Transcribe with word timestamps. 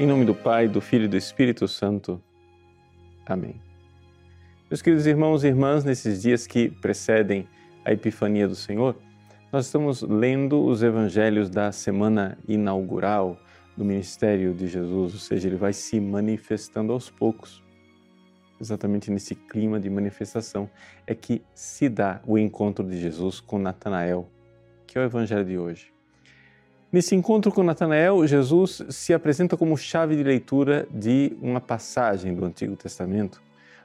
Em 0.00 0.06
nome 0.06 0.24
do 0.24 0.34
Pai, 0.34 0.66
do 0.66 0.80
Filho 0.80 1.04
e 1.04 1.08
do 1.08 1.16
Espírito 1.18 1.68
Santo. 1.68 2.18
Amém. 3.26 3.60
Meus 4.70 4.80
queridos 4.80 5.06
irmãos 5.06 5.44
e 5.44 5.48
irmãs, 5.48 5.84
nesses 5.84 6.22
dias 6.22 6.46
que 6.46 6.70
precedem 6.70 7.46
a 7.84 7.92
Epifania 7.92 8.48
do 8.48 8.54
Senhor, 8.54 8.96
nós 9.52 9.66
estamos 9.66 10.00
lendo 10.00 10.64
os 10.64 10.82
evangelhos 10.82 11.50
da 11.50 11.70
semana 11.70 12.38
inaugural 12.48 13.38
do 13.76 13.84
ministério 13.84 14.54
de 14.54 14.68
Jesus, 14.68 15.12
ou 15.12 15.20
seja, 15.20 15.48
ele 15.48 15.56
vai 15.56 15.74
se 15.74 16.00
manifestando 16.00 16.94
aos 16.94 17.10
poucos. 17.10 17.62
Exatamente 18.58 19.10
nesse 19.10 19.34
clima 19.34 19.78
de 19.78 19.90
manifestação 19.90 20.70
é 21.06 21.14
que 21.14 21.42
se 21.52 21.90
dá 21.90 22.22
o 22.26 22.38
encontro 22.38 22.88
de 22.88 22.98
Jesus 22.98 23.38
com 23.38 23.58
Natanael, 23.58 24.26
que 24.86 24.96
é 24.96 25.02
o 25.02 25.04
evangelho 25.04 25.44
de 25.44 25.58
hoje. 25.58 25.92
Nesse 26.92 27.14
encontro 27.14 27.52
com 27.52 27.62
Natanael, 27.62 28.26
Jesus 28.26 28.82
se 28.88 29.14
apresenta 29.14 29.56
como 29.56 29.76
chave 29.76 30.16
de 30.16 30.24
leitura 30.24 30.88
de 30.90 31.36
uma 31.40 31.60
passagem 31.60 32.34
do 32.34 32.44
Antigo 32.44 32.74
Testamento 32.74 33.40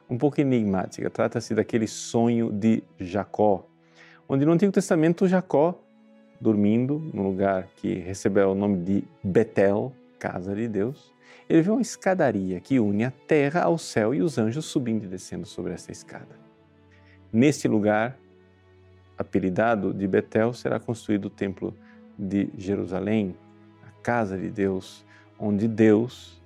um 0.09 0.17
pouco 0.17 0.41
enigmática. 0.41 1.07
Trata-se 1.11 1.53
daquele 1.53 1.85
sonho 1.85 2.51
de 2.51 2.81
Jacó, 2.99 3.63
onde 4.27 4.43
no 4.43 4.53
Antigo 4.53 4.71
Testamento 4.71 5.27
Jacó, 5.27 5.79
dormindo 6.41 6.97
no 7.13 7.21
lugar 7.21 7.67
que 7.75 7.93
recebeu 7.93 8.49
o 8.49 8.55
nome 8.55 8.83
de 8.83 9.03
Betel, 9.23 9.93
casa 10.17 10.55
de 10.55 10.67
Deus, 10.67 11.13
ele 11.47 11.61
vê 11.61 11.69
uma 11.69 11.81
escadaria 11.81 12.59
que 12.59 12.79
une 12.79 13.05
a 13.05 13.11
terra 13.11 13.61
ao 13.61 13.77
céu 13.77 14.15
e 14.15 14.21
os 14.23 14.39
anjos 14.39 14.65
subindo 14.65 15.03
e 15.03 15.07
descendo 15.07 15.45
sobre 15.45 15.73
essa 15.73 15.91
escada. 15.91 16.39
Neste 17.31 17.67
lugar, 17.67 18.17
apelidado 19.15 19.93
de 19.93 20.07
Betel, 20.07 20.53
será 20.53 20.79
construído 20.79 21.25
o 21.25 21.29
templo 21.29 21.71
de 22.17 22.49
Jerusalém, 22.57 23.35
a 23.83 23.91
casa 24.01 24.37
de 24.37 24.49
Deus, 24.49 25.05
onde 25.39 25.67
Deus 25.67 26.41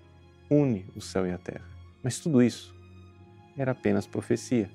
une 0.49 0.85
o 0.95 1.01
céu 1.01 1.27
e 1.27 1.31
a 1.31 1.37
terra. 1.37 1.65
Mas 2.03 2.19
tudo 2.19 2.41
isso 2.41 2.75
era 3.57 3.71
apenas 3.71 4.07
profecia. 4.07 4.69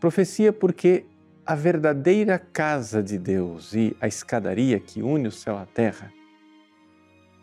Profecia 0.00 0.52
porque 0.52 1.04
a 1.44 1.54
verdadeira 1.54 2.38
casa 2.38 3.02
de 3.02 3.18
Deus 3.18 3.74
e 3.74 3.96
a 4.00 4.06
escadaria 4.06 4.80
que 4.80 5.02
une 5.02 5.28
o 5.28 5.32
céu 5.32 5.56
à 5.56 5.66
terra 5.66 6.12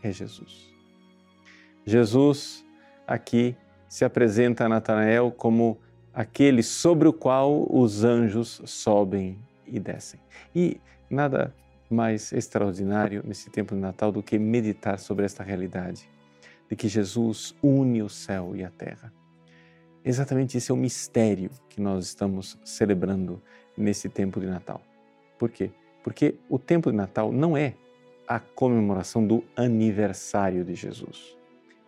é 0.02 0.11
Jesus. 0.11 0.73
Jesus 1.85 2.66
aqui 3.07 3.55
se 3.88 4.03
apresenta 4.03 4.66
a 4.66 4.69
Natanael 4.69 5.31
como 5.31 5.79
aquele 6.13 6.63
sobre 6.63 7.07
o 7.07 7.13
qual 7.13 7.66
os 7.69 8.03
anjos 8.03 8.61
sobem 8.66 9.39
e 9.66 9.79
descem. 9.79 10.19
E 10.55 10.79
nada 11.09 11.53
mais 11.94 12.33
extraordinário 12.33 13.23
nesse 13.25 13.49
tempo 13.49 13.75
de 13.75 13.81
Natal 13.81 14.11
do 14.11 14.23
que 14.23 14.38
meditar 14.38 14.99
sobre 14.99 15.25
esta 15.25 15.44
realidade 15.44 16.09
de 16.69 16.75
que 16.75 16.88
Jesus 16.88 17.55
une 17.61 18.02
o 18.02 18.09
céu 18.09 18.55
e 18.55 18.63
a 18.63 18.69
terra. 18.69 19.13
Exatamente 20.03 20.58
esse 20.58 20.72
é 20.72 20.73
o 20.73 20.77
mistério 20.77 21.50
que 21.69 21.80
nós 21.80 22.05
estamos 22.05 22.59
celebrando 22.66 23.41
nesse 23.77 24.09
tempo 24.09 24.39
de 24.39 24.47
Natal. 24.47 24.81
Por 25.38 25.50
quê? 25.50 25.72
Porque 26.03 26.35
o 26.50 26.59
tempo 26.59 26.91
de 26.91 26.97
Natal 26.97 27.31
não 27.31 27.55
é 27.55 27.75
a 28.28 28.39
comemoração 28.39 29.25
do 29.25 29.44
aniversário 29.55 30.66
de 30.66 30.75
Jesus. 30.75 31.38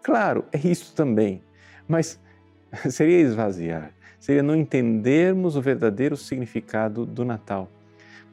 Claro, 0.01 0.45
é 0.51 0.67
isso 0.67 0.93
também, 0.95 1.41
mas 1.87 2.19
seria 2.89 3.19
esvaziar, 3.19 3.91
seria 4.19 4.43
não 4.43 4.55
entendermos 4.55 5.55
o 5.55 5.61
verdadeiro 5.61 6.15
significado 6.15 7.05
do 7.05 7.25
Natal. 7.25 7.69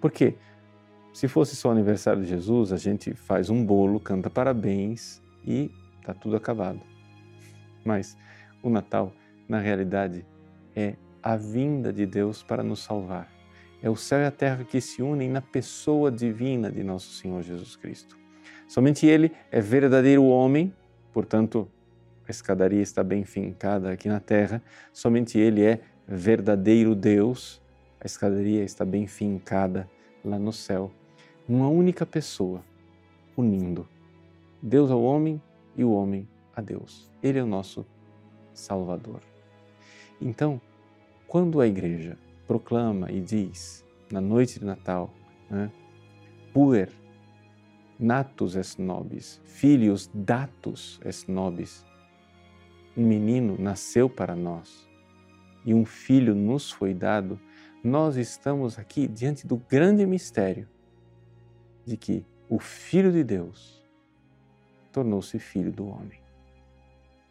Por 0.01 0.11
quê? 0.11 0.35
Se 1.13 1.29
fosse 1.29 1.55
só 1.55 1.69
o 1.69 1.73
aniversário 1.73 2.23
de 2.23 2.29
Jesus, 2.29 2.73
a 2.73 2.79
gente 2.79 3.13
faz 3.13 3.51
um 3.51 3.65
bolo, 3.65 4.01
canta 4.01 4.31
parabéns 4.31 5.23
e 5.45 5.71
está 6.01 6.15
tudo 6.15 6.37
acabado. 6.37 6.81
Mas 7.85 8.17
o 8.63 8.71
Natal, 8.71 9.13
na 9.47 9.61
realidade, 9.61 10.25
é 10.75 10.95
a 11.23 11.37
vinda 11.37 11.93
de 11.93 12.07
Deus 12.07 12.43
para 12.43 12.63
nos 12.63 12.81
salvar. 12.81 13.31
É 13.83 13.91
o 13.91 13.97
céu 13.97 14.21
e 14.21 14.25
a 14.25 14.31
terra 14.31 14.65
que 14.65 14.81
se 14.81 15.03
unem 15.03 15.29
na 15.29 15.43
pessoa 15.43 16.11
divina 16.11 16.71
de 16.71 16.83
nosso 16.83 17.13
Senhor 17.13 17.43
Jesus 17.43 17.77
Cristo. 17.77 18.17
Somente 18.67 19.07
Ele 19.07 19.31
é 19.51 19.61
verdadeiro 19.61 20.25
homem, 20.25 20.75
portanto, 21.13 21.69
a 22.27 22.31
escadaria 22.31 22.81
está 22.81 23.05
bem 23.05 23.25
fincada 23.25 23.93
aqui 23.93 24.09
na 24.09 24.21
terra. 24.21 24.63
Somente 24.95 25.39
Ele 25.39 25.63
é 25.63 25.81
verdadeiro 26.09 26.95
Deus, 26.95 27.61
a 28.01 28.07
escadaria 28.07 28.65
está 28.65 28.85
bem 28.85 29.07
fincada 29.07 29.87
lá 30.25 30.39
no 30.39 30.53
céu 30.53 30.91
uma 31.49 31.69
única 31.69 32.07
pessoa, 32.07 32.65
unindo 33.37 33.89
Deus 34.63 34.91
ao 34.91 35.03
homem 35.03 35.43
e 35.77 35.83
o 35.83 35.93
homem 35.93 36.29
a 36.55 36.61
Deus. 36.61 37.11
Ele 37.23 37.39
é 37.39 37.43
o 37.43 37.47
nosso 37.47 37.85
Salvador. 38.55 39.21
Então, 40.21 40.61
quando 41.27 41.61
a 41.61 41.67
igreja 41.67 42.17
proclama 42.47 43.11
e 43.11 43.21
diz 43.21 43.85
na 44.11 44.21
noite 44.21 44.61
de 44.61 44.65
Natal, 44.65 45.11
né, 45.51 45.71
puer 46.53 46.91
natus 47.99 48.57
est 48.57 48.79
nobis, 48.79 49.41
filhos 49.45 50.11
datus 50.13 51.01
est 51.05 51.29
nobis, 51.29 51.85
um 52.97 53.07
menino 53.07 53.57
nasceu 53.59 54.09
para 54.09 54.37
nós 54.37 54.89
e 55.65 55.73
um 55.73 55.85
filho 55.85 56.35
nos 56.35 56.71
foi 56.71 56.93
dado, 56.93 57.41
nós 57.83 58.17
estamos 58.17 58.79
aqui 58.79 59.09
diante 59.09 59.47
do 59.47 59.57
grande 59.57 60.05
mistério 60.05 60.69
de 61.85 61.97
que 61.97 62.25
o 62.49 62.59
Filho 62.59 63.11
de 63.11 63.25
Deus 63.25 63.83
tornou-se 64.93 65.39
filho 65.39 65.73
do 65.73 65.87
homem. 65.89 66.21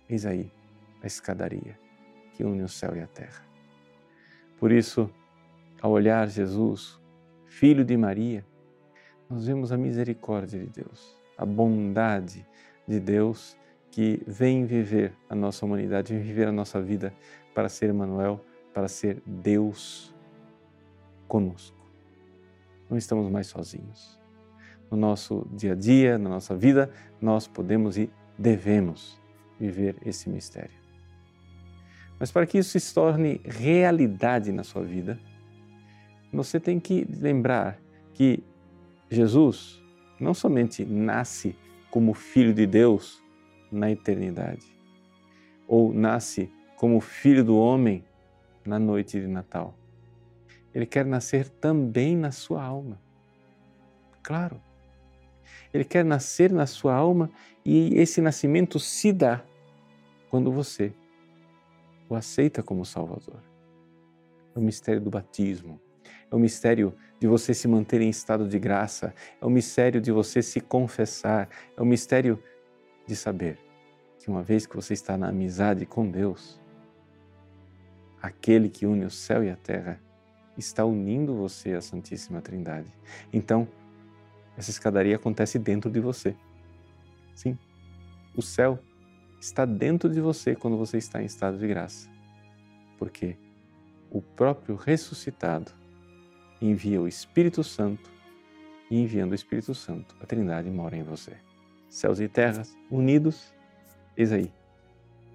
Eis 0.10 0.26
aí 0.26 0.52
a 1.02 1.08
escadaria 1.08 1.78
que 2.34 2.44
une 2.44 2.64
o 2.64 2.68
céu 2.68 2.96
e 2.96 3.02
a 3.02 3.08
terra. 3.08 3.46
Por 4.60 4.72
isso, 4.72 5.10
ao 5.82 5.92
olhar 5.92 6.28
Jesus, 6.28 7.00
filho 7.46 7.86
de 7.86 7.96
Maria, 7.96 8.46
nós 9.30 9.46
vemos 9.46 9.72
a 9.72 9.78
misericórdia 9.78 10.60
de 10.60 10.68
Deus, 10.68 11.18
a 11.38 11.46
bondade 11.46 12.46
de 12.88 13.00
Deus 13.00 13.58
que 13.90 14.22
vem 14.26 14.66
viver 14.66 15.14
a 15.30 15.36
nossa 15.36 15.66
humanidade, 15.66 16.14
vem 16.14 16.24
viver 16.24 16.48
a 16.48 16.52
nossa 16.52 16.82
vida 16.82 17.14
para 17.54 17.70
ser 17.70 17.90
Emmanuel, 17.90 18.44
para 18.74 18.88
ser 18.88 19.22
Deus 19.26 20.16
conosco. 21.28 21.78
Não 22.90 22.98
estamos 22.98 23.30
mais 23.30 23.48
sozinhos 23.48 24.21
no 24.92 24.98
nosso 24.98 25.48
dia 25.52 25.72
a 25.72 25.76
dia, 25.76 26.18
na 26.18 26.30
nossa 26.30 26.56
vida, 26.56 26.92
nós 27.22 27.48
podemos 27.48 27.98
e 27.98 28.12
devemos 28.38 29.20
viver 29.58 29.96
esse 30.06 30.30
mistério. 30.30 30.82
Mas 32.20 32.32
para 32.32 32.46
que 32.46 32.58
isso 32.58 32.78
se 32.78 32.94
torne 32.94 33.42
realidade 33.46 34.52
na 34.52 34.64
sua 34.64 34.84
vida, 34.84 35.18
você 36.32 36.60
tem 36.60 36.80
que 36.80 37.06
lembrar 37.20 37.80
que 38.14 38.44
Jesus 39.10 39.82
não 40.20 40.34
somente 40.34 40.86
nasce 40.86 41.56
como 41.90 42.14
Filho 42.14 42.54
de 42.54 42.66
Deus 42.68 43.24
na 43.72 43.90
eternidade, 43.90 44.66
ou 45.68 45.94
nasce 45.94 46.52
como 46.78 47.00
Filho 47.00 47.44
do 47.44 47.58
homem 47.58 48.04
na 48.66 48.78
noite 48.78 49.20
de 49.20 49.28
Natal. 49.28 49.74
Ele 50.74 50.86
quer 50.86 51.06
nascer 51.06 51.50
também 51.50 52.16
na 52.16 52.32
sua 52.32 52.64
alma. 52.64 53.02
Claro, 54.24 54.62
ele 55.74 55.84
quer 55.84 56.04
nascer 56.04 56.52
na 56.52 56.66
sua 56.66 56.96
alma 56.96 57.30
e 57.66 57.98
esse 57.98 58.22
nascimento 58.22 58.80
se 58.80 59.12
dá 59.12 59.44
quando 60.30 60.52
você 60.52 60.94
o 62.10 62.16
aceita 62.16 62.62
como 62.62 62.86
Salvador. 62.86 63.42
É 64.54 64.60
o 64.60 64.62
mistério 64.62 65.02
do 65.02 65.10
batismo, 65.10 65.80
é 66.30 66.36
o 66.36 66.40
mistério 66.40 66.94
de 67.20 67.28
você 67.28 67.54
se 67.54 67.68
manter 67.68 68.02
em 68.02 68.10
estado 68.10 68.48
de 68.48 68.60
graça, 68.60 69.14
é 69.40 69.46
o 69.46 69.50
mistério 69.50 70.02
de 70.02 70.12
você 70.12 70.42
se 70.42 70.60
confessar, 70.60 71.48
é 71.78 71.82
o 71.82 71.86
mistério 71.86 72.42
de 73.06 73.16
saber 73.16 73.58
que 74.20 74.30
uma 74.30 74.44
vez 74.44 74.66
que 74.66 74.76
você 74.76 74.94
está 74.94 75.18
na 75.18 75.30
amizade 75.30 75.86
com 75.86 76.10
Deus, 76.10 76.60
aquele 78.22 78.70
que 78.70 78.86
une 78.86 79.06
o 79.06 79.10
céu 79.10 79.44
e 79.44 79.50
a 79.50 79.56
terra 79.56 80.00
está 80.58 80.86
unindo 80.86 81.36
você 81.36 81.74
à 81.74 81.82
Santíssima 81.82 82.42
Trindade. 82.42 82.94
Então, 83.34 83.68
essa 84.62 84.70
escadaria 84.70 85.16
acontece 85.16 85.58
dentro 85.58 85.90
de 85.90 86.00
você. 86.00 86.36
Sim, 87.34 87.58
o 88.36 88.42
céu 88.44 88.80
está 89.40 89.66
dentro 89.66 90.08
de 90.08 90.22
você 90.22 90.56
quando 90.56 90.78
você 90.78 91.00
está 91.00 91.22
em 91.22 91.26
estado 91.26 91.58
de 91.58 91.68
graça. 91.68 92.08
Porque 92.98 93.36
o 94.12 94.22
próprio 94.22 94.76
ressuscitado 94.76 95.72
envia 96.62 97.02
o 97.02 97.08
Espírito 97.08 97.64
Santo 97.64 98.12
e 98.92 99.02
enviando 99.02 99.32
o 99.32 99.36
Espírito 99.36 99.74
Santo, 99.74 100.16
a 100.22 100.28
Trindade 100.28 100.70
mora 100.70 100.96
em 100.96 101.02
você. 101.02 101.36
Céus 101.90 102.20
e 102.20 102.28
terras 102.28 102.78
unidos, 102.90 103.54
eis 104.16 104.32
aí 104.32 104.54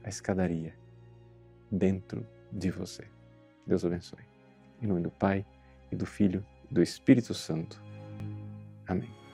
a 0.05 0.09
escadaria 0.09 0.73
dentro 1.71 2.25
de 2.53 2.71
você. 2.71 3.05
Deus 3.67 3.85
abençoe. 3.85 4.23
Em 4.81 4.87
nome 4.87 5.01
do 5.01 5.11
Pai 5.11 5.45
e 5.91 5.97
do 5.97 6.07
Filho 6.07 6.47
e 6.71 6.75
do 6.75 6.81
Espírito 6.81 7.35
Santo. 7.35 7.86
Amém. 8.87 9.26